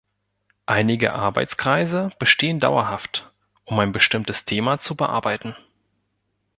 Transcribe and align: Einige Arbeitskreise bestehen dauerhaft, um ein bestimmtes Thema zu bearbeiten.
Einige 0.65 1.13
Arbeitskreise 1.13 2.09
bestehen 2.17 2.59
dauerhaft, 2.59 3.31
um 3.65 3.77
ein 3.77 3.91
bestimmtes 3.91 4.45
Thema 4.45 4.79
zu 4.79 4.95
bearbeiten. 4.95 5.55